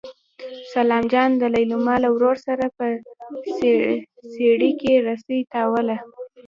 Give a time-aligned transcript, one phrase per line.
[0.73, 2.85] سلام جان د لېلما له ورور سره په
[4.33, 5.97] څېړۍ کې رسۍ تاووله.